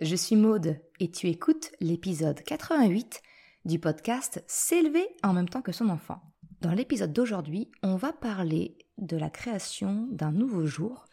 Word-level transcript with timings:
je 0.00 0.16
suis 0.16 0.34
Maude 0.34 0.80
et 0.98 1.10
tu 1.10 1.28
écoutes 1.28 1.70
l'épisode 1.80 2.42
88 2.42 3.22
du 3.64 3.78
podcast 3.78 4.42
S'élever 4.48 5.06
en 5.22 5.32
même 5.32 5.48
temps 5.48 5.62
que 5.62 5.70
son 5.70 5.88
enfant. 5.88 6.20
Dans 6.60 6.72
l'épisode 6.72 7.12
d'aujourd'hui, 7.12 7.70
on 7.84 7.94
va 7.94 8.12
parler 8.12 8.76
de 8.98 9.16
la 9.16 9.30
création 9.30 10.08
d'un 10.10 10.32
nouveau 10.32 10.66
jour, 10.66 11.04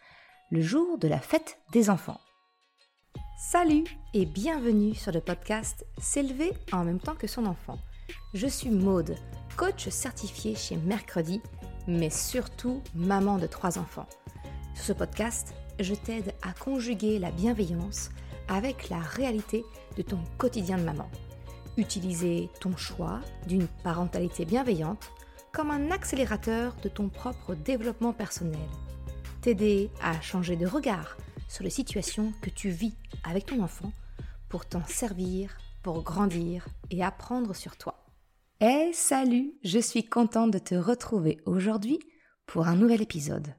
le 0.49 0.61
jour 0.61 0.97
de 0.97 1.07
la 1.07 1.19
fête 1.19 1.59
des 1.71 1.91
enfants. 1.91 2.19
Salut 3.51 3.83
et 4.15 4.25
bienvenue 4.25 4.95
sur 4.95 5.11
le 5.11 5.21
podcast 5.21 5.85
S'élever 5.99 6.51
en 6.71 6.83
même 6.83 6.99
temps 6.99 7.15
que 7.15 7.27
son 7.27 7.45
enfant. 7.45 7.77
Je 8.33 8.47
suis 8.47 8.71
Maude, 8.71 9.15
coach 9.57 9.89
certifié 9.89 10.55
chez 10.55 10.77
Mercredi, 10.77 11.39
mais 11.87 12.09
surtout 12.09 12.81
maman 12.95 13.37
de 13.37 13.45
trois 13.45 13.77
enfants. 13.77 14.09
Sur 14.73 14.85
ce 14.85 14.93
podcast, 14.93 15.53
je 15.79 15.93
t'aide 15.93 16.33
à 16.41 16.53
conjuguer 16.53 17.19
la 17.19 17.29
bienveillance 17.29 18.09
avec 18.51 18.89
la 18.89 18.99
réalité 18.99 19.65
de 19.95 20.01
ton 20.01 20.19
quotidien 20.37 20.77
de 20.77 20.83
maman. 20.83 21.09
Utiliser 21.77 22.49
ton 22.59 22.75
choix 22.75 23.21
d'une 23.47 23.67
parentalité 23.83 24.43
bienveillante 24.45 25.09
comme 25.53 25.71
un 25.71 25.89
accélérateur 25.89 26.75
de 26.83 26.89
ton 26.89 27.09
propre 27.09 27.55
développement 27.55 28.13
personnel. 28.13 28.59
T'aider 29.41 29.89
à 30.01 30.19
changer 30.21 30.57
de 30.57 30.67
regard 30.67 31.17
sur 31.47 31.63
les 31.63 31.69
situations 31.69 32.33
que 32.41 32.49
tu 32.49 32.69
vis 32.69 32.93
avec 33.23 33.45
ton 33.45 33.61
enfant 33.61 33.91
pour 34.49 34.65
t'en 34.65 34.83
servir, 34.85 35.57
pour 35.81 36.03
grandir 36.03 36.67
et 36.89 37.03
apprendre 37.03 37.55
sur 37.55 37.77
toi. 37.77 38.03
Eh 38.59 38.91
salut, 38.93 39.53
je 39.63 39.79
suis 39.79 40.03
contente 40.03 40.51
de 40.51 40.59
te 40.59 40.75
retrouver 40.75 41.39
aujourd'hui 41.45 41.99
pour 42.45 42.67
un 42.67 42.75
nouvel 42.75 43.01
épisode 43.01 43.55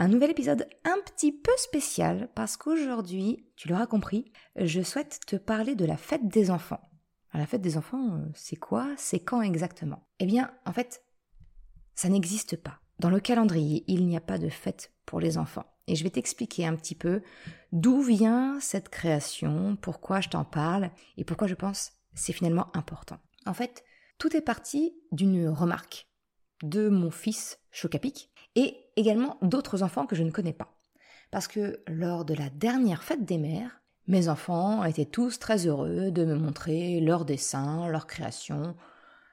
un 0.00 0.08
nouvel 0.08 0.30
épisode 0.30 0.66
un 0.84 0.96
petit 1.04 1.30
peu 1.30 1.52
spécial 1.58 2.30
parce 2.34 2.56
qu'aujourd'hui, 2.56 3.44
tu 3.54 3.68
l'auras 3.68 3.86
compris, 3.86 4.32
je 4.56 4.80
souhaite 4.80 5.20
te 5.26 5.36
parler 5.36 5.74
de 5.74 5.84
la 5.84 5.98
fête 5.98 6.26
des 6.26 6.50
enfants. 6.50 6.80
la 7.34 7.46
fête 7.46 7.60
des 7.60 7.76
enfants, 7.76 8.14
euh, 8.14 8.24
c'est 8.34 8.56
quoi 8.56 8.88
C'est 8.96 9.20
quand 9.20 9.42
exactement? 9.42 10.08
Eh 10.18 10.24
bien, 10.24 10.50
en 10.64 10.72
fait, 10.72 11.04
ça 11.94 12.08
n'existe 12.08 12.56
pas. 12.56 12.80
Dans 12.98 13.10
le 13.10 13.20
calendrier, 13.20 13.84
il 13.88 14.06
n'y 14.06 14.16
a 14.16 14.22
pas 14.22 14.38
de 14.38 14.48
fête 14.48 14.90
pour 15.04 15.20
les 15.20 15.36
enfants. 15.36 15.66
Et 15.86 15.96
je 15.96 16.02
vais 16.02 16.10
t'expliquer 16.10 16.64
un 16.64 16.76
petit 16.76 16.94
peu 16.94 17.20
d'où 17.72 18.00
vient 18.00 18.58
cette 18.58 18.88
création, 18.88 19.76
pourquoi 19.76 20.22
je 20.22 20.30
t'en 20.30 20.44
parle 20.44 20.90
et 21.18 21.24
pourquoi 21.24 21.46
je 21.46 21.54
pense 21.54 21.92
c'est 22.14 22.32
finalement 22.32 22.74
important. 22.74 23.18
En 23.44 23.52
fait, 23.52 23.84
tout 24.18 24.34
est 24.34 24.40
parti 24.40 24.94
d'une 25.12 25.48
remarque 25.48 26.08
de 26.62 26.88
mon 26.88 27.10
fils 27.10 27.58
Chocapic 27.70 28.29
et 28.56 28.76
également 28.96 29.38
d'autres 29.42 29.82
enfants 29.82 30.06
que 30.06 30.16
je 30.16 30.22
ne 30.22 30.30
connais 30.30 30.52
pas. 30.52 30.72
Parce 31.30 31.48
que 31.48 31.82
lors 31.86 32.24
de 32.24 32.34
la 32.34 32.50
dernière 32.50 33.02
fête 33.02 33.24
des 33.24 33.38
mères, 33.38 33.80
mes 34.06 34.28
enfants 34.28 34.84
étaient 34.84 35.04
tous 35.04 35.38
très 35.38 35.66
heureux 35.66 36.10
de 36.10 36.24
me 36.24 36.34
montrer 36.34 37.00
leurs 37.00 37.24
dessins, 37.24 37.88
leurs 37.88 38.06
créations, 38.06 38.74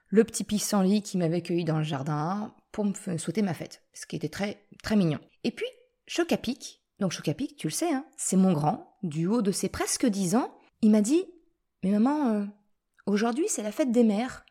le 0.10 0.24
petit 0.24 0.44
pissenlit 0.44 1.02
qui 1.02 1.18
m'avait 1.18 1.42
cueilli 1.42 1.66
dans 1.66 1.80
le 1.80 1.84
jardin 1.84 2.54
pour 2.72 2.86
me 2.86 3.18
souhaiter 3.18 3.42
ma 3.42 3.54
fête, 3.54 3.82
ce 3.94 4.06
qui 4.06 4.16
était 4.16 4.30
très 4.30 4.64
très 4.84 4.96
mignon. 4.96 5.20
Et 5.44 5.52
puis 5.52 5.66
Chocapic, 6.06 6.84
donc 7.00 7.12
Chocapic, 7.12 7.56
tu 7.58 7.68
le 7.68 7.74
sais, 7.74 7.92
hein, 7.92 8.06
c'est 8.18 8.38
mon 8.38 8.54
grand, 8.54 8.98
du 9.04 9.28
haut 9.28 9.42
de 9.42 9.52
ses 9.52 9.70
presque 9.70 10.06
dix 10.06 10.36
ans, 10.36 10.54
il 10.82 10.92
m'a 10.92 11.02
dit 11.02 11.26
Mais 11.84 11.92
maman, 11.92 12.34
euh, 12.34 12.46
aujourd'hui 13.06 13.48
c'est 13.48 13.64
la 13.64 13.72
fête 13.72 13.92
des 13.92 14.04
mères. 14.04 14.46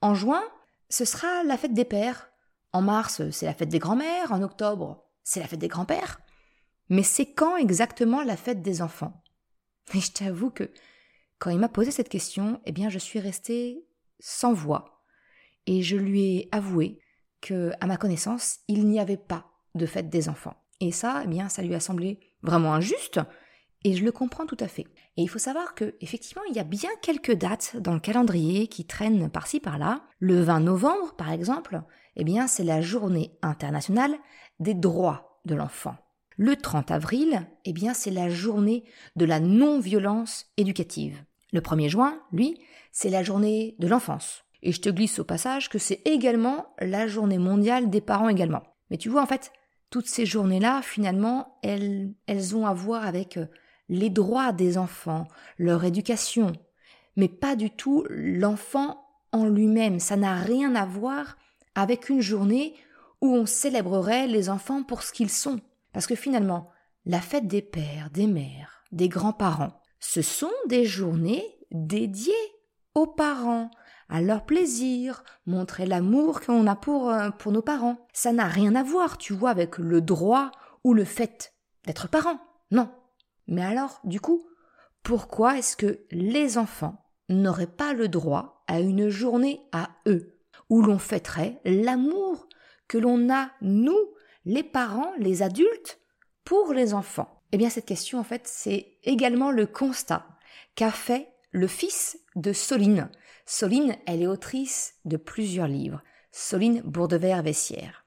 En 0.00 0.14
juin, 0.14 0.42
ce 0.90 1.04
sera 1.04 1.44
la 1.44 1.56
fête 1.56 1.74
des 1.74 1.84
pères. 1.84 2.31
En 2.72 2.82
mars, 2.82 3.22
c'est 3.30 3.46
la 3.46 3.54
fête 3.54 3.68
des 3.68 3.78
grands-mères, 3.78 4.32
en 4.32 4.42
octobre, 4.42 5.04
c'est 5.22 5.40
la 5.40 5.46
fête 5.46 5.60
des 5.60 5.68
grands-pères. 5.68 6.20
Mais 6.88 7.02
c'est 7.02 7.32
quand 7.32 7.56
exactement 7.56 8.22
la 8.22 8.36
fête 8.36 8.62
des 8.62 8.82
enfants? 8.82 9.22
Et 9.94 10.00
je 10.00 10.12
t'avoue 10.12 10.50
que 10.50 10.70
quand 11.38 11.50
il 11.50 11.58
m'a 11.58 11.68
posé 11.68 11.90
cette 11.90 12.08
question, 12.08 12.60
eh 12.64 12.72
bien 12.72 12.88
je 12.88 12.98
suis 12.98 13.18
restée 13.18 13.84
sans 14.20 14.52
voix 14.52 15.02
et 15.66 15.82
je 15.82 15.96
lui 15.96 16.36
ai 16.36 16.48
avoué 16.52 17.00
que 17.40 17.72
à 17.80 17.86
ma 17.86 17.96
connaissance, 17.96 18.60
il 18.68 18.86
n'y 18.86 19.00
avait 19.00 19.16
pas 19.16 19.46
de 19.74 19.86
fête 19.86 20.08
des 20.08 20.28
enfants. 20.28 20.56
Et 20.80 20.92
ça, 20.92 21.22
eh 21.24 21.28
bien 21.28 21.48
ça 21.48 21.62
lui 21.62 21.74
a 21.74 21.80
semblé 21.80 22.20
vraiment 22.42 22.74
injuste 22.74 23.20
et 23.84 23.94
je 23.94 24.04
le 24.04 24.12
comprends 24.12 24.46
tout 24.46 24.56
à 24.60 24.68
fait. 24.68 24.86
Et 25.16 25.22
il 25.22 25.28
faut 25.28 25.38
savoir 25.38 25.74
que, 25.74 25.94
effectivement, 26.00 26.42
il 26.48 26.54
y 26.54 26.60
a 26.60 26.64
bien 26.64 26.90
quelques 27.02 27.34
dates 27.34 27.76
dans 27.76 27.94
le 27.94 28.00
calendrier 28.00 28.66
qui 28.66 28.84
traînent 28.84 29.30
par-ci 29.30 29.60
par-là. 29.60 30.02
Le 30.18 30.40
20 30.40 30.60
novembre, 30.60 31.14
par 31.16 31.32
exemple, 31.32 31.82
eh 32.16 32.24
bien, 32.24 32.46
c'est 32.46 32.64
la 32.64 32.80
journée 32.80 33.32
internationale 33.42 34.14
des 34.60 34.74
droits 34.74 35.40
de 35.44 35.54
l'enfant. 35.54 35.96
Le 36.36 36.56
30 36.56 36.90
avril, 36.90 37.46
eh 37.64 37.72
bien, 37.72 37.94
c'est 37.94 38.10
la 38.10 38.28
journée 38.28 38.84
de 39.16 39.24
la 39.24 39.40
non-violence 39.40 40.46
éducative. 40.56 41.22
Le 41.52 41.60
1er 41.60 41.88
juin, 41.88 42.18
lui, 42.32 42.58
c'est 42.92 43.10
la 43.10 43.22
journée 43.22 43.76
de 43.78 43.86
l'enfance. 43.86 44.44
Et 44.62 44.72
je 44.72 44.80
te 44.80 44.88
glisse 44.88 45.18
au 45.18 45.24
passage 45.24 45.68
que 45.68 45.78
c'est 45.78 46.00
également 46.04 46.74
la 46.78 47.06
journée 47.06 47.38
mondiale 47.38 47.90
des 47.90 48.00
parents 48.00 48.28
également. 48.28 48.62
Mais 48.90 48.96
tu 48.96 49.08
vois, 49.08 49.22
en 49.22 49.26
fait, 49.26 49.52
toutes 49.90 50.06
ces 50.06 50.24
journées-là, 50.24 50.80
finalement, 50.82 51.58
elles, 51.62 52.14
elles 52.26 52.56
ont 52.56 52.66
à 52.66 52.72
voir 52.72 53.04
avec 53.04 53.36
euh, 53.36 53.46
les 53.92 54.08
droits 54.08 54.52
des 54.52 54.78
enfants, 54.78 55.28
leur 55.58 55.84
éducation, 55.84 56.52
mais 57.16 57.28
pas 57.28 57.56
du 57.56 57.70
tout 57.70 58.06
l'enfant 58.08 59.04
en 59.32 59.44
lui-même. 59.44 60.00
Ça 60.00 60.16
n'a 60.16 60.34
rien 60.34 60.74
à 60.74 60.86
voir 60.86 61.36
avec 61.74 62.08
une 62.08 62.22
journée 62.22 62.74
où 63.20 63.34
on 63.36 63.44
célébrerait 63.44 64.26
les 64.26 64.48
enfants 64.48 64.82
pour 64.82 65.02
ce 65.02 65.12
qu'ils 65.12 65.30
sont. 65.30 65.60
Parce 65.92 66.06
que 66.06 66.14
finalement, 66.14 66.70
la 67.04 67.20
fête 67.20 67.46
des 67.46 67.60
pères, 67.60 68.08
des 68.10 68.26
mères, 68.26 68.82
des 68.92 69.10
grands-parents, 69.10 69.78
ce 70.00 70.22
sont 70.22 70.50
des 70.68 70.86
journées 70.86 71.44
dédiées 71.70 72.32
aux 72.94 73.06
parents, 73.06 73.70
à 74.08 74.22
leur 74.22 74.46
plaisir, 74.46 75.22
montrer 75.46 75.84
l'amour 75.84 76.40
qu'on 76.40 76.66
a 76.66 76.76
pour, 76.76 77.10
euh, 77.10 77.30
pour 77.30 77.52
nos 77.52 77.62
parents. 77.62 78.06
Ça 78.14 78.32
n'a 78.32 78.46
rien 78.46 78.74
à 78.74 78.82
voir, 78.82 79.18
tu 79.18 79.34
vois, 79.34 79.50
avec 79.50 79.76
le 79.76 80.00
droit 80.00 80.50
ou 80.82 80.94
le 80.94 81.04
fait 81.04 81.52
d'être 81.84 82.08
parent. 82.08 82.38
Non. 82.70 82.88
Mais 83.46 83.64
alors, 83.64 84.00
du 84.04 84.20
coup, 84.20 84.46
pourquoi 85.02 85.58
est-ce 85.58 85.76
que 85.76 86.00
les 86.10 86.58
enfants 86.58 87.04
n'auraient 87.28 87.66
pas 87.66 87.92
le 87.92 88.08
droit 88.08 88.64
à 88.66 88.80
une 88.80 89.08
journée 89.08 89.60
à 89.72 89.90
eux, 90.06 90.38
où 90.68 90.82
l'on 90.82 90.98
fêterait 90.98 91.60
l'amour 91.64 92.46
que 92.88 92.98
l'on 92.98 93.32
a, 93.32 93.50
nous, 93.60 93.98
les 94.44 94.62
parents, 94.62 95.12
les 95.18 95.42
adultes, 95.42 96.00
pour 96.44 96.72
les 96.72 96.94
enfants? 96.94 97.42
Eh 97.52 97.58
bien, 97.58 97.68
cette 97.68 97.86
question, 97.86 98.18
en 98.18 98.24
fait, 98.24 98.46
c'est 98.46 98.98
également 99.02 99.50
le 99.50 99.66
constat 99.66 100.26
qu'a 100.74 100.90
fait 100.90 101.28
le 101.50 101.66
fils 101.66 102.18
de 102.36 102.52
Soline. 102.52 103.10
Soline, 103.44 103.96
elle 104.06 104.22
est 104.22 104.26
autrice 104.26 104.94
de 105.04 105.16
plusieurs 105.16 105.66
livres, 105.66 106.02
Soline 106.30 106.80
Bourdevert-Vessière. 106.82 108.06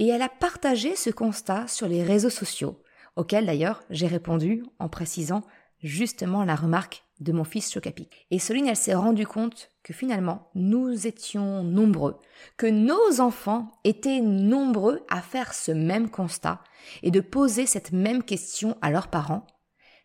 Et 0.00 0.08
elle 0.08 0.22
a 0.22 0.28
partagé 0.28 0.96
ce 0.96 1.10
constat 1.10 1.68
sur 1.68 1.86
les 1.86 2.02
réseaux 2.02 2.30
sociaux 2.30 2.82
auquel 3.16 3.46
d'ailleurs 3.46 3.82
j'ai 3.90 4.06
répondu 4.06 4.64
en 4.78 4.88
précisant 4.88 5.42
justement 5.82 6.44
la 6.44 6.56
remarque 6.56 7.04
de 7.20 7.32
mon 7.32 7.44
fils 7.44 7.70
Chocapic. 7.72 8.26
Et 8.30 8.38
Soline, 8.38 8.66
elle 8.66 8.76
s'est 8.76 8.94
rendue 8.94 9.26
compte 9.26 9.70
que 9.82 9.92
finalement, 9.92 10.50
nous 10.54 11.06
étions 11.06 11.62
nombreux, 11.62 12.18
que 12.56 12.66
nos 12.66 13.20
enfants 13.20 13.70
étaient 13.84 14.20
nombreux 14.20 15.04
à 15.08 15.20
faire 15.20 15.54
ce 15.54 15.70
même 15.70 16.10
constat 16.10 16.60
et 17.02 17.10
de 17.10 17.20
poser 17.20 17.66
cette 17.66 17.92
même 17.92 18.22
question 18.22 18.76
à 18.82 18.90
leurs 18.90 19.08
parents. 19.08 19.46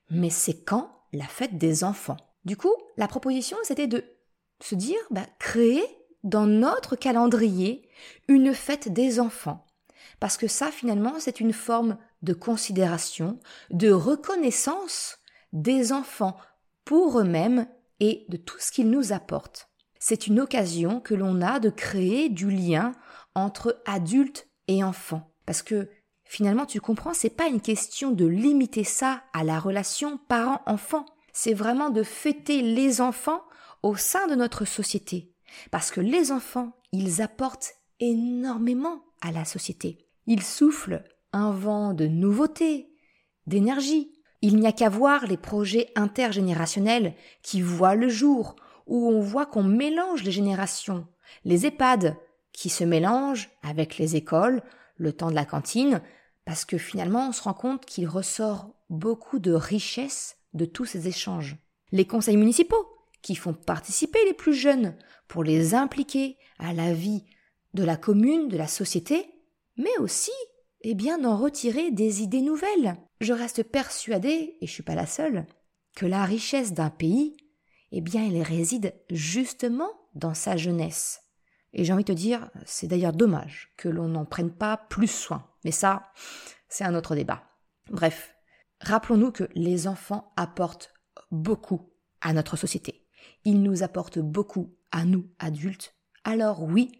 Mais 0.09 0.29
c'est 0.29 0.63
quand 0.63 0.91
la 1.13 1.25
fête 1.25 1.57
des 1.57 1.83
enfants? 1.83 2.17
Du 2.45 2.57
coup, 2.57 2.73
la 2.97 3.07
proposition, 3.07 3.57
c'était 3.63 3.87
de 3.87 4.03
se 4.61 4.75
dire, 4.75 4.99
bah, 5.09 5.25
créer 5.39 5.83
dans 6.23 6.45
notre 6.45 6.95
calendrier 6.95 7.89
une 8.27 8.53
fête 8.53 8.91
des 8.91 9.19
enfants. 9.19 9.65
Parce 10.19 10.37
que 10.37 10.47
ça, 10.47 10.71
finalement, 10.71 11.15
c'est 11.19 11.39
une 11.39 11.53
forme 11.53 11.97
de 12.21 12.33
considération, 12.33 13.39
de 13.71 13.91
reconnaissance 13.91 15.17
des 15.53 15.91
enfants 15.93 16.37
pour 16.85 17.19
eux-mêmes 17.19 17.67
et 17.99 18.25
de 18.29 18.37
tout 18.37 18.57
ce 18.59 18.71
qu'ils 18.71 18.89
nous 18.89 19.13
apportent. 19.13 19.69
C'est 19.99 20.27
une 20.27 20.39
occasion 20.39 21.01
que 21.01 21.13
l'on 21.13 21.41
a 21.41 21.59
de 21.59 21.69
créer 21.69 22.29
du 22.29 22.49
lien 22.49 22.93
entre 23.35 23.81
adultes 23.85 24.47
et 24.67 24.83
enfants. 24.83 25.33
Parce 25.45 25.61
que 25.61 25.89
finalement, 26.23 26.65
tu 26.65 26.79
comprends, 26.79 27.13
c'est 27.13 27.29
pas 27.29 27.47
une 27.47 27.61
question 27.61 28.11
de 28.11 28.25
limiter 28.25 28.83
ça 28.83 29.23
à 29.33 29.43
la 29.43 29.59
relation 29.59 30.17
parent-enfant. 30.17 31.05
C'est 31.33 31.53
vraiment 31.53 31.89
de 31.89 32.03
fêter 32.03 32.61
les 32.61 33.01
enfants 33.01 33.43
au 33.83 33.95
sein 33.95 34.27
de 34.27 34.35
notre 34.35 34.65
société. 34.65 35.33
Parce 35.71 35.91
que 35.91 36.01
les 36.01 36.31
enfants, 36.31 36.77
ils 36.91 37.21
apportent 37.21 37.73
énormément 37.99 39.03
à 39.21 39.31
la 39.31 39.45
société. 39.45 40.07
Ils 40.27 40.43
soufflent 40.43 41.03
un 41.33 41.51
vent 41.51 41.93
de 41.93 42.07
nouveauté, 42.07 42.89
d'énergie. 43.47 44.11
Il 44.41 44.57
n'y 44.57 44.67
a 44.67 44.71
qu'à 44.71 44.89
voir 44.89 45.27
les 45.27 45.37
projets 45.37 45.91
intergénérationnels 45.95 47.13
qui 47.43 47.61
voient 47.61 47.95
le 47.95 48.09
jour, 48.09 48.55
où 48.87 49.09
on 49.09 49.19
voit 49.19 49.45
qu'on 49.45 49.63
mélange 49.63 50.23
les 50.23 50.31
générations, 50.31 51.07
les 51.45 51.65
EHPAD 51.65 52.15
qui 52.53 52.69
se 52.69 52.83
mélangent 52.83 53.49
avec 53.61 53.97
les 53.97 54.15
écoles, 54.15 54.63
le 54.95 55.13
temps 55.13 55.29
de 55.29 55.35
la 55.35 55.45
cantine, 55.45 56.01
parce 56.45 56.65
que 56.65 56.77
finalement 56.77 57.29
on 57.29 57.31
se 57.31 57.43
rend 57.43 57.53
compte 57.53 57.85
qu'il 57.85 58.07
ressort 58.07 58.69
beaucoup 58.89 59.39
de 59.39 59.53
richesses 59.53 60.37
de 60.53 60.65
tous 60.65 60.85
ces 60.85 61.07
échanges. 61.07 61.57
Les 61.91 62.05
conseils 62.05 62.37
municipaux, 62.37 62.87
qui 63.21 63.35
font 63.35 63.53
participer 63.53 64.23
les 64.25 64.33
plus 64.33 64.53
jeunes 64.53 64.95
pour 65.27 65.43
les 65.43 65.75
impliquer 65.75 66.37
à 66.57 66.73
la 66.73 66.93
vie 66.93 67.25
de 67.73 67.83
la 67.83 67.97
commune, 67.97 68.47
de 68.47 68.57
la 68.57 68.67
société, 68.67 69.29
mais 69.77 69.95
aussi, 69.99 70.31
eh 70.81 70.95
bien, 70.95 71.17
d'en 71.17 71.37
retirer 71.37 71.91
des 71.91 72.21
idées 72.21 72.41
nouvelles. 72.41 72.95
Je 73.21 73.33
reste 73.33 73.63
persuadée, 73.63 74.57
et 74.61 74.67
je 74.67 74.71
suis 74.71 74.83
pas 74.83 74.95
la 74.95 75.05
seule, 75.05 75.45
que 75.95 76.05
la 76.05 76.23
richesse 76.25 76.73
d'un 76.73 76.89
pays, 76.89 77.35
eh 77.91 78.01
bien, 78.01 78.25
elle 78.25 78.41
réside 78.41 78.93
justement 79.09 79.89
dans 80.15 80.33
sa 80.33 80.57
jeunesse. 80.57 81.21
Et 81.73 81.83
j'ai 81.83 81.93
envie 81.93 82.03
de 82.03 82.13
te 82.13 82.17
dire, 82.17 82.49
c'est 82.65 82.87
d'ailleurs 82.87 83.13
dommage 83.13 83.73
que 83.77 83.89
l'on 83.89 84.07
n'en 84.07 84.25
prenne 84.25 84.51
pas 84.51 84.77
plus 84.77 85.11
soin. 85.11 85.47
Mais 85.63 85.71
ça, 85.71 86.11
c'est 86.67 86.83
un 86.83 86.95
autre 86.95 87.15
débat. 87.15 87.43
Bref, 87.91 88.35
rappelons-nous 88.81 89.31
que 89.31 89.49
les 89.55 89.87
enfants 89.87 90.31
apportent 90.35 90.93
beaucoup 91.31 91.91
à 92.21 92.33
notre 92.33 92.57
société. 92.57 93.05
Ils 93.45 93.61
nous 93.61 93.83
apportent 93.83 94.19
beaucoup 94.19 94.75
à 94.91 95.05
nous, 95.05 95.29
adultes. 95.39 95.95
Alors 96.23 96.63
oui, 96.63 96.91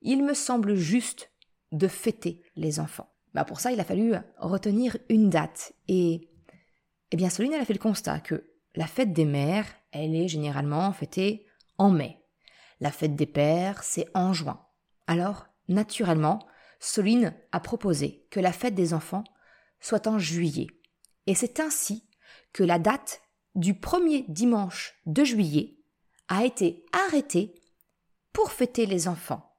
il 0.00 0.24
me 0.24 0.34
semble 0.34 0.74
juste 0.74 1.31
de 1.72 1.88
fêter 1.88 2.42
les 2.56 2.80
enfants. 2.80 3.12
Bah 3.34 3.44
pour 3.44 3.60
ça, 3.60 3.72
il 3.72 3.80
a 3.80 3.84
fallu 3.84 4.14
retenir 4.38 4.96
une 5.08 5.30
date. 5.30 5.72
Et, 5.88 6.28
eh 7.10 7.16
bien, 7.16 7.30
Soline, 7.30 7.54
elle 7.54 7.62
a 7.62 7.64
fait 7.64 7.72
le 7.72 7.78
constat 7.78 8.20
que 8.20 8.50
la 8.74 8.86
fête 8.86 9.12
des 9.12 9.24
mères, 9.24 9.66
elle 9.90 10.14
est 10.14 10.28
généralement 10.28 10.92
fêtée 10.92 11.46
en 11.78 11.90
mai. 11.90 12.18
La 12.80 12.90
fête 12.90 13.16
des 13.16 13.26
pères, 13.26 13.82
c'est 13.82 14.06
en 14.14 14.32
juin. 14.32 14.64
Alors, 15.06 15.46
naturellement, 15.68 16.46
Soline 16.80 17.34
a 17.52 17.60
proposé 17.60 18.26
que 18.30 18.40
la 18.40 18.52
fête 18.52 18.74
des 18.74 18.94
enfants 18.94 19.24
soit 19.80 20.06
en 20.06 20.18
juillet. 20.18 20.66
Et 21.26 21.34
c'est 21.34 21.60
ainsi 21.60 22.08
que 22.52 22.64
la 22.64 22.78
date 22.78 23.22
du 23.54 23.74
premier 23.74 24.24
dimanche 24.28 24.94
de 25.06 25.24
juillet 25.24 25.78
a 26.28 26.44
été 26.44 26.84
arrêtée 26.92 27.54
pour 28.32 28.50
fêter 28.50 28.86
les 28.86 29.08
enfants. 29.08 29.54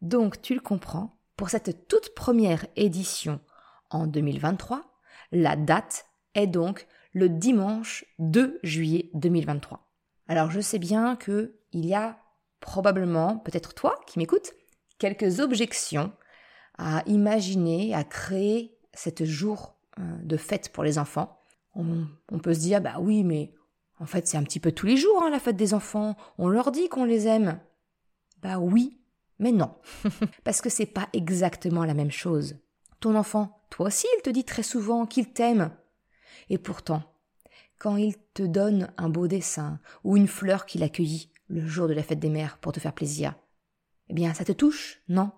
Donc, 0.00 0.42
tu 0.42 0.54
le 0.54 0.60
comprends, 0.60 1.21
pour 1.42 1.50
cette 1.50 1.88
toute 1.88 2.14
première 2.14 2.66
édition 2.76 3.40
en 3.90 4.06
2023, 4.06 4.80
la 5.32 5.56
date 5.56 6.06
est 6.36 6.46
donc 6.46 6.86
le 7.14 7.28
dimanche 7.28 8.04
2 8.20 8.60
juillet 8.62 9.10
2023. 9.14 9.84
Alors 10.28 10.52
je 10.52 10.60
sais 10.60 10.78
bien 10.78 11.16
que 11.16 11.56
il 11.72 11.84
y 11.84 11.94
a 11.94 12.20
probablement, 12.60 13.38
peut-être 13.38 13.74
toi 13.74 13.98
qui 14.06 14.20
m'écoutes, 14.20 14.52
quelques 15.00 15.40
objections 15.40 16.12
à 16.78 17.02
imaginer, 17.06 17.92
à 17.92 18.04
créer 18.04 18.78
cet 18.94 19.24
jour 19.24 19.74
euh, 19.98 20.02
de 20.22 20.36
fête 20.36 20.68
pour 20.68 20.84
les 20.84 20.96
enfants. 20.96 21.40
On, 21.74 22.38
peut 22.38 22.54
se 22.54 22.60
dire, 22.60 22.80
bah 22.80 22.98
oui, 23.00 23.24
mais 23.24 23.52
en 23.98 24.06
fait 24.06 24.28
c'est 24.28 24.36
un 24.36 24.44
petit 24.44 24.60
peu 24.60 24.70
tous 24.70 24.86
les 24.86 24.96
jours 24.96 25.20
hein, 25.24 25.30
la 25.30 25.40
fête 25.40 25.56
des 25.56 25.74
enfants. 25.74 26.14
On 26.38 26.48
leur 26.48 26.70
dit 26.70 26.88
qu'on 26.88 27.04
les 27.04 27.26
aime. 27.26 27.58
Bah 28.42 28.60
oui, 28.60 29.01
mais 29.42 29.50
non, 29.50 29.74
parce 30.44 30.60
que 30.60 30.70
c'est 30.70 30.86
pas 30.86 31.08
exactement 31.12 31.84
la 31.84 31.94
même 31.94 32.12
chose. 32.12 32.54
Ton 33.00 33.16
enfant, 33.16 33.66
toi 33.70 33.88
aussi, 33.88 34.06
il 34.16 34.22
te 34.22 34.30
dit 34.30 34.44
très 34.44 34.62
souvent 34.62 35.04
qu'il 35.04 35.32
t'aime. 35.32 35.72
Et 36.48 36.58
pourtant, 36.58 37.02
quand 37.76 37.96
il 37.96 38.14
te 38.34 38.44
donne 38.44 38.92
un 38.96 39.08
beau 39.08 39.26
dessin 39.26 39.80
ou 40.04 40.16
une 40.16 40.28
fleur 40.28 40.64
qu'il 40.64 40.84
accueillit 40.84 41.32
le 41.48 41.66
jour 41.66 41.88
de 41.88 41.92
la 41.92 42.04
fête 42.04 42.20
des 42.20 42.28
mères 42.28 42.58
pour 42.58 42.70
te 42.70 42.78
faire 42.78 42.92
plaisir, 42.92 43.34
eh 44.08 44.14
bien, 44.14 44.32
ça 44.32 44.44
te 44.44 44.52
touche, 44.52 45.02
non? 45.08 45.32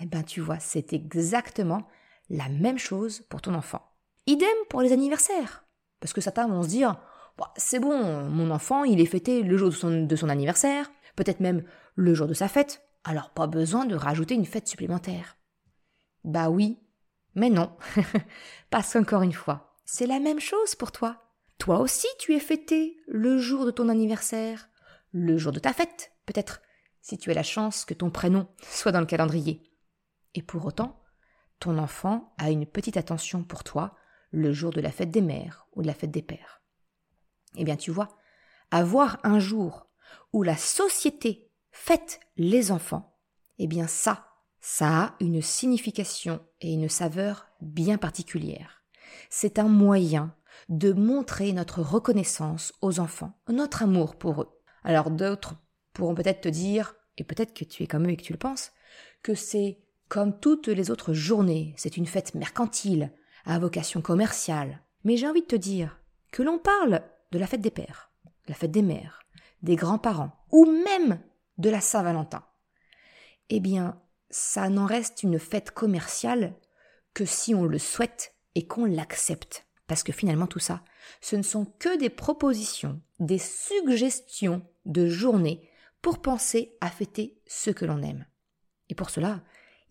Eh 0.00 0.06
bien, 0.06 0.22
tu 0.22 0.42
vois, 0.42 0.58
c'est 0.58 0.92
exactement 0.92 1.88
la 2.28 2.50
même 2.50 2.78
chose 2.78 3.22
pour 3.30 3.40
ton 3.40 3.54
enfant. 3.54 3.80
Idem 4.26 4.48
pour 4.68 4.82
les 4.82 4.92
anniversaires. 4.92 5.64
Parce 5.98 6.12
que 6.12 6.20
certains 6.20 6.46
vont 6.46 6.62
se 6.62 6.68
dire, 6.68 7.00
c'est 7.56 7.80
bon, 7.80 8.28
mon 8.28 8.50
enfant, 8.50 8.84
il 8.84 9.00
est 9.00 9.06
fêté 9.06 9.42
le 9.42 9.56
jour 9.56 9.70
de 9.70 10.16
son 10.16 10.28
anniversaire, 10.28 10.92
peut-être 11.16 11.40
même 11.40 11.64
le 11.94 12.12
jour 12.12 12.26
de 12.26 12.34
sa 12.34 12.48
fête, 12.48 12.82
alors 13.04 13.30
pas 13.30 13.46
besoin 13.46 13.84
de 13.84 13.94
rajouter 13.94 14.34
une 14.34 14.46
fête 14.46 14.66
supplémentaire. 14.66 15.36
Bah 16.24 16.48
oui, 16.48 16.78
mais 17.34 17.50
non. 17.50 17.76
Parce 18.70 18.92
qu'encore 18.92 19.22
une 19.22 19.32
fois, 19.32 19.76
c'est 19.84 20.06
la 20.06 20.20
même 20.20 20.40
chose 20.40 20.74
pour 20.74 20.90
toi. 20.90 21.30
Toi 21.58 21.78
aussi, 21.78 22.06
tu 22.18 22.34
es 22.34 22.40
fêté 22.40 22.96
le 23.06 23.38
jour 23.38 23.66
de 23.66 23.70
ton 23.70 23.88
anniversaire, 23.88 24.68
le 25.12 25.38
jour 25.38 25.52
de 25.52 25.60
ta 25.60 25.72
fête, 25.72 26.12
peut-être, 26.26 26.62
si 27.00 27.18
tu 27.18 27.30
as 27.30 27.34
la 27.34 27.42
chance 27.42 27.84
que 27.84 27.94
ton 27.94 28.10
prénom 28.10 28.48
soit 28.62 28.92
dans 28.92 29.00
le 29.00 29.06
calendrier. 29.06 29.62
Et 30.34 30.42
pour 30.42 30.64
autant, 30.64 31.00
ton 31.60 31.78
enfant 31.78 32.34
a 32.38 32.50
une 32.50 32.66
petite 32.66 32.96
attention 32.96 33.44
pour 33.44 33.62
toi 33.62 33.94
le 34.30 34.52
jour 34.52 34.72
de 34.72 34.80
la 34.80 34.90
fête 34.90 35.10
des 35.10 35.20
mères 35.20 35.68
ou 35.74 35.82
de 35.82 35.86
la 35.86 35.94
fête 35.94 36.10
des 36.10 36.22
pères. 36.22 36.62
Eh 37.56 37.64
bien, 37.64 37.76
tu 37.76 37.90
vois, 37.90 38.08
avoir 38.70 39.18
un 39.22 39.38
jour 39.38 39.88
où 40.32 40.42
la 40.42 40.56
société 40.56 41.52
fête 41.74 42.20
les 42.36 42.70
enfants, 42.72 43.18
eh 43.58 43.66
bien 43.66 43.86
ça, 43.86 44.28
ça 44.60 45.02
a 45.02 45.14
une 45.20 45.42
signification 45.42 46.40
et 46.60 46.72
une 46.72 46.88
saveur 46.88 47.48
bien 47.60 47.98
particulière. 47.98 48.82
C'est 49.28 49.58
un 49.58 49.68
moyen 49.68 50.34
de 50.68 50.92
montrer 50.92 51.52
notre 51.52 51.82
reconnaissance 51.82 52.72
aux 52.80 53.00
enfants, 53.00 53.32
notre 53.48 53.82
amour 53.82 54.16
pour 54.16 54.42
eux. 54.42 54.48
Alors 54.84 55.10
d'autres 55.10 55.56
pourront 55.92 56.14
peut-être 56.14 56.42
te 56.42 56.48
dire, 56.48 56.94
et 57.18 57.24
peut-être 57.24 57.52
que 57.52 57.64
tu 57.64 57.82
es 57.82 57.86
comme 57.86 58.06
eux 58.06 58.10
et 58.10 58.16
que 58.16 58.22
tu 58.22 58.32
le 58.32 58.38
penses, 58.38 58.72
que 59.22 59.34
c'est 59.34 59.80
comme 60.08 60.38
toutes 60.38 60.68
les 60.68 60.90
autres 60.90 61.12
journées, 61.12 61.74
c'est 61.76 61.96
une 61.96 62.06
fête 62.06 62.34
mercantile, 62.34 63.12
à 63.44 63.58
vocation 63.58 64.00
commerciale. 64.00 64.80
Mais 65.02 65.16
j'ai 65.16 65.28
envie 65.28 65.42
de 65.42 65.46
te 65.46 65.56
dire 65.56 65.98
que 66.30 66.42
l'on 66.42 66.58
parle 66.58 67.02
de 67.32 67.38
la 67.38 67.46
fête 67.46 67.60
des 67.60 67.70
pères, 67.70 68.10
la 68.48 68.54
fête 68.54 68.70
des 68.70 68.82
mères, 68.82 69.20
des 69.62 69.76
grands-parents, 69.76 70.32
ou 70.52 70.66
même 70.66 71.20
de 71.58 71.70
la 71.70 71.80
Saint-Valentin. 71.80 72.44
Eh 73.50 73.60
bien, 73.60 74.00
ça 74.30 74.68
n'en 74.68 74.86
reste 74.86 75.22
une 75.22 75.38
fête 75.38 75.70
commerciale 75.70 76.54
que 77.12 77.24
si 77.24 77.54
on 77.54 77.64
le 77.64 77.78
souhaite 77.78 78.34
et 78.54 78.66
qu'on 78.66 78.84
l'accepte. 78.84 79.66
Parce 79.86 80.02
que 80.02 80.12
finalement 80.12 80.46
tout 80.46 80.58
ça, 80.58 80.82
ce 81.20 81.36
ne 81.36 81.42
sont 81.42 81.66
que 81.78 81.98
des 81.98 82.10
propositions, 82.10 83.00
des 83.20 83.38
suggestions 83.38 84.62
de 84.86 85.08
journée 85.08 85.68
pour 86.02 86.20
penser 86.20 86.76
à 86.80 86.90
fêter 86.90 87.38
ce 87.46 87.70
que 87.70 87.84
l'on 87.84 88.02
aime. 88.02 88.26
Et 88.88 88.94
pour 88.94 89.10
cela, 89.10 89.42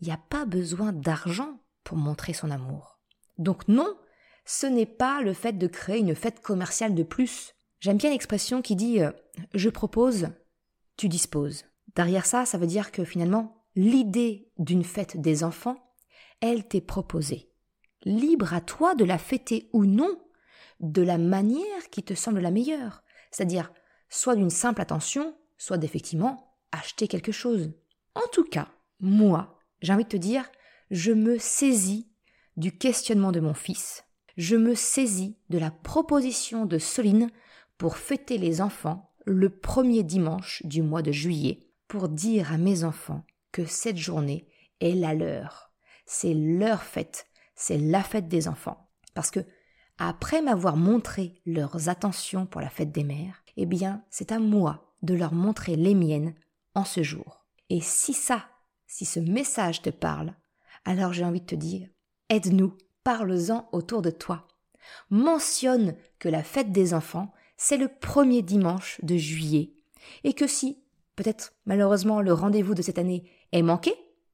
il 0.02 0.08
n'y 0.08 0.14
a 0.14 0.20
pas 0.30 0.46
besoin 0.46 0.92
d'argent 0.92 1.60
pour 1.84 1.98
montrer 1.98 2.34
son 2.34 2.52
amour. 2.52 3.00
Donc 3.38 3.68
non, 3.68 3.98
ce 4.46 4.66
n'est 4.66 4.86
pas 4.86 5.22
le 5.22 5.34
fait 5.34 5.54
de 5.54 5.68
créer 5.68 6.00
une 6.00 6.16
fête 6.16 6.42
commerciale 6.42 6.96
de 6.96 7.04
plus. 7.04 7.56
J'aime 7.80 7.98
bien 7.98 8.10
l'expression 8.10 8.62
qui 8.62 8.76
dit 8.76 9.02
euh, 9.02 9.12
je 9.54 9.70
propose, 9.70 10.30
tu 10.98 11.10
disposes. 11.10 11.66
Derrière 11.96 12.26
ça, 12.26 12.46
ça 12.46 12.58
veut 12.58 12.68
dire 12.68 12.92
que 12.92 13.04
finalement, 13.04 13.66
l'idée 13.76 14.52
d'une 14.58 14.84
fête 14.84 15.20
des 15.20 15.44
enfants, 15.44 15.78
elle 16.42 16.68
t'est 16.68 16.82
proposée. 16.82 17.52
Libre 18.04 18.54
à 18.54 18.62
toi 18.62 18.96
de 18.96 19.06
la 19.06 19.18
fêter 19.18 19.70
ou 19.74 19.86
non, 19.86 20.20
de 20.80 21.02
la 21.02 21.18
manière 21.18 21.90
qui 21.92 22.04
te 22.04 22.14
semble 22.14 22.40
la 22.40 22.52
meilleure. 22.52 23.04
C'est-à-dire, 23.32 23.72
soit 24.10 24.36
d'une 24.36 24.50
simple 24.50 24.82
attention, 24.82 25.36
soit 25.58 25.78
d'effectivement 25.78 26.58
acheter 26.72 27.08
quelque 27.08 27.32
chose. 27.32 27.72
En 28.16 28.28
tout 28.32 28.44
cas, 28.44 28.68
moi, 29.00 29.60
j'ai 29.82 29.94
envie 29.94 30.04
de 30.04 30.10
te 30.10 30.18
dire, 30.18 30.50
je 30.92 31.12
me 31.12 31.38
saisis 31.38 32.10
du 32.58 32.78
questionnement 32.78 33.32
de 33.32 33.40
mon 33.40 33.54
fils, 33.54 34.04
je 34.38 34.56
me 34.56 34.76
saisis 34.76 35.38
de 35.50 35.58
la 35.58 35.72
proposition 35.72 36.66
de 36.66 36.78
Soline 36.78 37.30
pour 37.78 37.98
fêter 37.98 38.38
les 38.38 38.62
enfants 38.62 39.13
le 39.26 39.50
premier 39.50 40.04
dimanche 40.04 40.62
du 40.66 40.82
mois 40.82 41.02
de 41.02 41.12
juillet 41.12 41.60
pour 41.88 42.10
dire 42.10 42.52
à 42.52 42.58
mes 42.58 42.84
enfants 42.84 43.26
que 43.52 43.66
cette 43.66 43.98
journée 43.98 44.48
est 44.80 44.96
la 44.96 45.14
leur. 45.14 45.72
C'est 46.06 46.34
leur 46.34 46.84
fête, 46.84 47.28
c'est 47.56 47.78
la 47.78 48.04
fête 48.04 48.28
des 48.28 48.48
enfants. 48.48 48.90
Parce 49.14 49.32
que, 49.32 49.42
après 49.98 50.42
m'avoir 50.42 50.76
montré 50.76 51.42
leurs 51.46 51.88
attentions 51.90 52.46
pour 52.46 52.62
la 52.62 52.70
fête 52.70 52.92
des 52.92 53.04
mères, 53.04 53.44
eh 53.58 53.66
bien, 53.66 54.04
c'est 54.10 54.32
à 54.32 54.40
moi 54.40 54.96
de 55.04 55.14
leur 55.14 55.34
montrer 55.34 55.76
les 55.76 55.94
miennes 55.94 56.34
en 56.74 56.84
ce 56.84 57.04
jour. 57.04 57.46
Et 57.70 57.82
si 57.82 58.14
ça, 58.14 58.46
si 58.88 59.06
ce 59.06 59.20
message 59.20 59.82
te 59.82 59.90
parle, 59.90 60.34
alors 60.86 61.14
j'ai 61.14 61.24
envie 61.24 61.42
de 61.42 61.46
te 61.46 61.56
dire, 61.56 61.88
aide-nous, 62.30 62.76
parle-en 63.04 63.70
autour 63.72 64.02
de 64.02 64.10
toi. 64.10 64.48
Mentionne 65.10 65.96
que 66.20 66.30
la 66.30 66.44
fête 66.44 66.72
des 66.72 66.94
enfants, 66.94 67.32
c'est 67.64 67.78
le 67.78 67.88
premier 67.88 68.42
dimanche 68.42 69.00
de 69.04 69.16
juillet, 69.16 69.72
et 70.26 70.34
que 70.34 70.48
si, 70.48 70.84
peut-être 71.16 71.54
malheureusement, 71.66 72.20
le 72.20 72.34
rendez-vous 72.34 72.76
de 72.76 72.82
cette 72.82 72.98
année 72.98 73.24
est 73.54 73.62
manqué, 73.62 73.94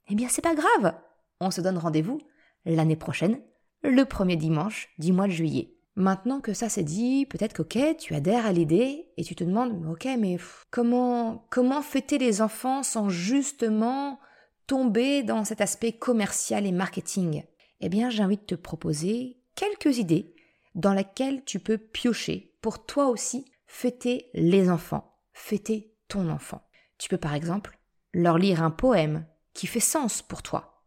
eh 0.10 0.16
bien 0.16 0.28
c'est 0.30 0.42
pas 0.42 0.56
grave. 0.56 0.96
On 1.40 1.52
se 1.52 1.62
donne 1.62 1.78
rendez-vous 1.78 2.18
l'année 2.66 2.96
prochaine, 2.96 3.40
le 3.84 4.04
premier 4.06 4.36
dimanche 4.36 4.90
du 4.98 5.14
mois 5.14 5.28
de 5.28 5.32
juillet. 5.32 5.76
Maintenant 5.96 6.42
que 6.42 6.54
ça 6.54 6.70
c'est 6.70 6.84
dit, 6.84 7.28
peut-être 7.28 7.64
que 7.64 7.94
tu 7.94 8.16
adhères 8.16 8.48
à 8.48 8.52
l'idée 8.52 9.12
et 9.16 9.24
tu 9.24 9.36
te 9.36 9.44
demandes, 9.44 9.86
ok, 9.88 10.08
mais 10.18 10.38
comment 10.72 11.46
comment 11.52 11.84
fêter 11.84 12.18
les 12.18 12.42
enfants 12.42 12.82
sans 12.82 13.10
justement 13.10 14.20
tomber 14.66 15.22
dans 15.22 15.46
cet 15.46 15.62
aspect 15.62 15.92
commercial 15.92 16.66
et 16.66 16.72
marketing? 16.72 17.44
Eh 17.80 17.90
bien, 17.90 18.10
j'ai 18.10 18.24
envie 18.24 18.38
de 18.38 18.42
te 18.42 18.56
proposer 18.56 19.38
quelques 19.54 20.00
idées 20.00 20.34
dans 20.74 20.94
laquelle 20.94 21.44
tu 21.46 21.60
peux 21.60 21.78
piocher 21.78 22.49
pour 22.62 22.86
toi 22.86 23.08
aussi 23.08 23.46
fêter 23.68 24.30
les 24.34 24.70
enfants, 24.70 25.18
fêter 25.34 25.94
ton 26.08 26.30
enfant. 26.30 26.68
Tu 26.98 27.10
peux 27.10 27.18
par 27.18 27.34
exemple 27.34 27.80
leur 28.13 28.38
lire 28.38 28.63
un 28.63 28.72
poème 28.72 29.25
qui 29.54 29.68
fait 29.68 29.80
sens 29.80 30.22
pour 30.22 30.42
toi, 30.42 30.84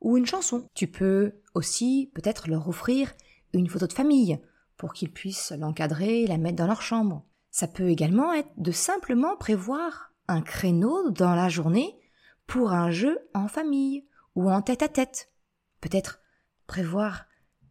ou 0.00 0.16
une 0.16 0.26
chanson. 0.26 0.68
Tu 0.74 0.86
peux 0.86 1.32
aussi 1.54 2.10
peut-être 2.14 2.48
leur 2.48 2.68
offrir 2.68 3.12
une 3.52 3.68
photo 3.68 3.86
de 3.86 3.92
famille 3.92 4.38
pour 4.76 4.92
qu'ils 4.92 5.12
puissent 5.12 5.52
l'encadrer 5.52 6.22
et 6.22 6.26
la 6.26 6.38
mettre 6.38 6.56
dans 6.56 6.66
leur 6.66 6.82
chambre. 6.82 7.24
Ça 7.50 7.66
peut 7.66 7.88
également 7.88 8.32
être 8.32 8.50
de 8.56 8.70
simplement 8.70 9.36
prévoir 9.36 10.12
un 10.28 10.40
créneau 10.40 11.10
dans 11.10 11.34
la 11.34 11.48
journée 11.48 11.98
pour 12.46 12.72
un 12.72 12.90
jeu 12.90 13.18
en 13.34 13.48
famille 13.48 14.06
ou 14.34 14.50
en 14.50 14.62
tête 14.62 14.82
à 14.82 14.88
tête. 14.88 15.32
Peut-être 15.80 16.20
prévoir 16.66 17.26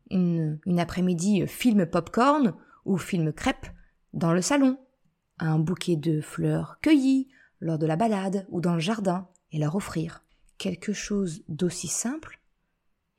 une, 0.10 0.60
une 0.66 0.80
après-midi 0.80 1.48
film 1.48 1.86
popcorn 1.86 2.54
ou 2.86 2.98
film 2.98 3.32
crêpe 3.34 3.68
dans 4.14 4.34
le 4.34 4.42
salon, 4.42 4.78
un 5.40 5.60
bouquet 5.60 5.96
de 5.96 6.22
fleurs 6.22 6.80
cueillies 6.82 7.30
lors 7.60 7.78
de 7.78 7.86
la 7.86 7.96
balade 7.96 8.46
ou 8.50 8.62
dans 8.62 8.74
le 8.74 8.80
jardin 8.80 9.28
et 9.52 9.60
leur 9.60 9.76
offrir. 9.76 10.24
Quelque 10.58 10.94
chose 10.94 11.44
d'aussi 11.48 11.88
simple 11.88 12.40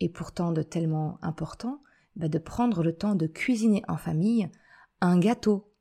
et 0.00 0.08
pourtant 0.08 0.52
de 0.52 0.62
tellement 0.62 1.18
important, 1.22 1.82
de 2.16 2.38
prendre 2.38 2.82
le 2.82 2.94
temps 2.94 3.14
de 3.14 3.26
cuisiner 3.26 3.82
en 3.88 3.96
famille 3.96 4.50
un 5.00 5.18
gâteau 5.18 5.72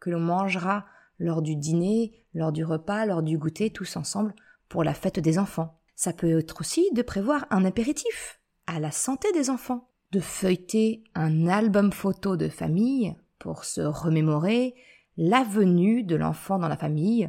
que 0.00 0.10
l'on 0.10 0.20
mangera 0.20 0.86
lors 1.18 1.42
du 1.42 1.56
dîner, 1.56 2.12
lors 2.34 2.52
du 2.52 2.64
repas, 2.64 3.06
lors 3.06 3.22
du 3.22 3.38
goûter, 3.38 3.70
tous 3.70 3.96
ensemble 3.96 4.34
pour 4.68 4.84
la 4.84 4.94
fête 4.94 5.20
des 5.20 5.38
enfants. 5.38 5.78
Ça 5.94 6.12
peut 6.12 6.38
être 6.38 6.60
aussi 6.60 6.88
de 6.92 7.02
prévoir 7.02 7.46
un 7.50 7.64
apéritif 7.64 8.40
à 8.66 8.80
la 8.80 8.90
santé 8.90 9.30
des 9.32 9.50
enfants, 9.50 9.90
de 10.12 10.20
feuilleter 10.20 11.04
un 11.14 11.46
album 11.46 11.92
photo 11.92 12.36
de 12.36 12.48
famille 12.48 13.14
pour 13.42 13.64
se 13.64 13.80
remémorer 13.80 14.76
la 15.16 15.42
venue 15.42 16.04
de 16.04 16.14
l'enfant 16.14 16.60
dans 16.60 16.68
la 16.68 16.76
famille, 16.76 17.28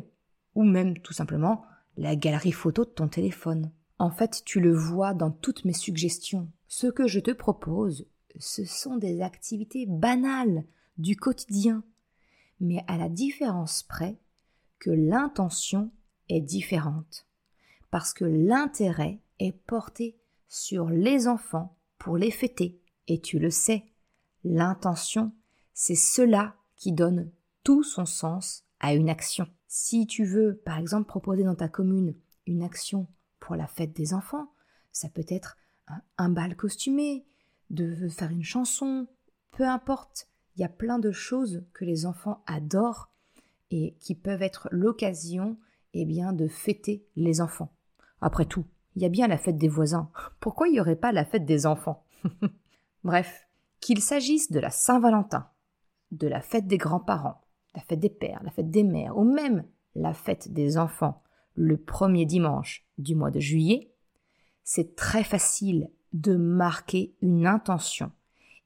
ou 0.54 0.64
même 0.64 1.00
tout 1.00 1.12
simplement 1.12 1.66
la 1.98 2.16
galerie 2.16 2.52
photo 2.52 2.86
de 2.86 2.92
ton 2.92 3.08
téléphone. 3.08 3.72
En 3.98 4.12
fait, 4.12 4.44
tu 4.46 4.60
le 4.60 4.76
vois 4.76 5.16
dans 5.16 5.32
toutes 5.32 5.66
mes 5.66 5.74
suggestions. 5.74 6.52
Ce 6.68 6.86
que 6.86 7.08
je 7.08 7.20
te 7.20 7.32
propose, 7.32 8.06
ce 8.38 8.64
sont 8.64 8.98
des 8.98 9.24
activités 9.24 9.88
banales 9.88 10.66
du 11.00 11.16
quotidien, 11.16 11.84
mais 12.60 12.84
à 12.88 12.98
la 12.98 13.10
différence 13.10 13.82
près 13.82 14.20
que 14.78 14.92
l'intention 14.92 15.92
est 16.30 16.42
différente, 16.42 17.26
parce 17.90 18.14
que 18.14 18.26
l'intérêt 18.26 19.20
est 19.40 19.58
porté 19.66 20.20
sur 20.48 20.90
les 20.90 21.28
enfants 21.28 21.76
pour 21.98 22.18
les 22.18 22.32
fêter. 22.32 22.80
Et 23.08 23.20
tu 23.20 23.40
le 23.40 23.50
sais, 23.50 23.84
l'intention, 24.44 25.34
c'est 25.74 25.96
cela 25.96 26.56
qui 26.76 26.92
donne 26.92 27.32
tout 27.64 27.84
son 27.84 28.06
sens 28.06 28.64
à 28.80 28.94
une 28.94 29.10
action. 29.10 29.48
Si 29.68 30.06
tu 30.06 30.26
veux, 30.26 30.62
par 30.66 30.78
exemple, 30.78 31.08
proposer 31.08 31.44
dans 31.44 31.56
ta 31.56 31.70
commune 31.70 32.16
une 32.46 32.64
action 32.64 33.08
pour 33.40 33.56
la 33.56 33.68
fête 33.68 33.94
des 33.94 34.14
enfants, 34.14 34.52
ça 34.92 35.10
peut 35.10 35.26
être 35.28 35.58
un, 36.18 36.30
bal 36.30 36.56
costumé, 36.56 37.26
de 37.70 38.08
faire 38.10 38.30
une 38.30 38.44
chanson, 38.44 39.08
peu 39.52 39.68
importe. 39.68 40.28
Il 40.56 40.62
y 40.62 40.66
a 40.66 40.70
plein 40.70 41.00
de 41.00 41.12
choses 41.12 41.64
que 41.74 41.86
les 41.86 42.06
enfants 42.06 42.44
adorent 42.46 43.10
et 43.72 43.96
qui 44.00 44.14
peuvent 44.14 44.44
être 44.44 44.68
l'occasion 44.72 45.58
eh 45.94 46.06
bien, 46.06 46.34
de 46.34 46.48
fêter 46.48 47.06
les 47.16 47.42
enfants. 47.42 47.74
Après 48.22 48.46
tout, 48.46 48.66
il 48.96 49.02
y 49.02 49.06
a 49.06 49.10
bien 49.10 49.28
la 49.28 49.38
fête 49.38 49.58
des 49.58 49.68
voisins. 49.68 50.12
Pourquoi 50.40 50.68
il 50.68 50.74
n'y 50.74 50.80
aurait 50.80 50.96
pas 50.96 51.12
la 51.12 51.26
fête 51.26 51.46
des 51.46 51.66
enfants? 51.66 52.04
Bref, 53.04 53.48
qu'il 53.80 54.02
s'agisse 54.02 54.52
de 54.52 54.60
la 54.60 54.70
Saint-Valentin, 54.70 55.50
de 56.14 56.28
la 56.28 56.42
fête 56.42 56.68
des 56.68 56.78
grands-parents, 56.78 57.42
la 57.76 57.82
fête 57.82 58.00
des 58.00 58.10
pères, 58.10 58.42
la 58.44 58.52
fête 58.52 58.70
des 58.70 58.84
mères, 58.84 59.18
ou 59.18 59.24
même 59.24 59.66
la 59.96 60.14
fête 60.14 60.52
des 60.52 60.78
enfants 60.78 61.22
le 61.56 61.78
premier 61.78 62.26
dimanche 62.26 62.86
du 62.98 63.16
mois 63.16 63.32
de 63.32 63.40
juillet, 63.40 63.92
c'est 64.64 64.96
très 64.96 65.24
facile 65.24 65.90
de 66.14 66.36
marquer 66.36 67.16
une 67.22 67.46
intention. 67.46 68.12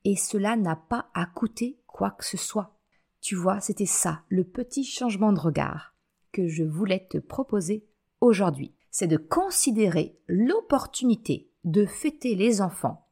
Et 0.04 0.16
cela 0.16 0.56
n'a 0.56 0.76
pas 0.76 1.10
à 1.14 1.26
coûter 1.26 1.80
quoi 1.86 2.12
que 2.12 2.26
ce 2.26 2.38
soit. 2.38 2.78
Tu 3.20 3.36
vois, 3.36 3.60
c'était 3.60 3.86
ça, 3.86 4.22
le 4.30 4.44
petit 4.44 4.84
changement 4.84 5.34
de 5.34 5.40
regard 5.40 5.96
que 6.32 6.48
je 6.48 6.64
voulais 6.64 7.08
te 7.10 7.18
proposer 7.18 7.86
aujourd'hui. 8.22 8.74
C'est 8.92 9.08
de 9.08 9.18
considérer 9.18 10.18
l'opportunité 10.28 11.50
de 11.64 11.86
fêter 11.86 12.36
les 12.36 12.62
enfants 12.62 13.08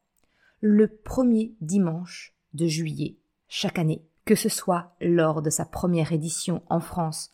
le 0.61 0.87
premier 0.87 1.55
dimanche 1.61 2.33
de 2.53 2.65
juillet 2.65 3.17
chaque 3.47 3.77
année 3.77 4.03
que 4.25 4.35
ce 4.35 4.49
soit 4.49 4.95
lors 4.99 5.41
de 5.41 5.49
sa 5.49 5.65
première 5.65 6.11
édition 6.11 6.63
en 6.69 6.79
France 6.79 7.31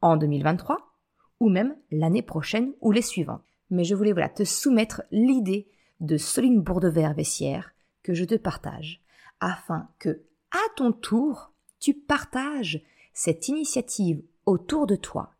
en 0.00 0.16
2023 0.16 0.94
ou 1.40 1.48
même 1.48 1.76
l'année 1.90 2.22
prochaine 2.22 2.72
ou 2.80 2.92
les 2.92 3.02
suivantes. 3.02 3.42
Mais 3.70 3.84
je 3.84 3.94
voulais 3.94 4.14
te 4.34 4.44
soumettre 4.44 5.02
l'idée 5.10 5.68
de 6.00 6.16
Soline 6.16 6.60
Bourdevert-Vessière 6.60 7.74
que 8.02 8.14
je 8.14 8.24
te 8.24 8.34
partage 8.34 9.02
afin 9.40 9.88
que 9.98 10.22
à 10.50 10.74
ton 10.76 10.92
tour 10.92 11.52
tu 11.80 11.94
partages 11.94 12.82
cette 13.12 13.48
initiative 13.48 14.22
autour 14.46 14.86
de 14.86 14.96
toi 14.96 15.30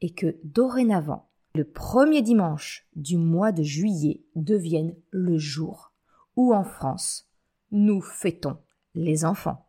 et 0.00 0.12
que 0.12 0.36
dorénavant 0.44 1.28
le 1.54 1.64
premier 1.64 2.22
dimanche 2.22 2.86
du 2.96 3.16
mois 3.16 3.52
de 3.52 3.62
juillet 3.62 4.22
devienne 4.36 4.94
le 5.10 5.36
jour 5.38 5.92
où 6.36 6.54
en 6.54 6.64
France 6.64 7.28
nous 7.70 8.00
fêtons 8.00 8.56
les 8.94 9.24
enfants. 9.24 9.68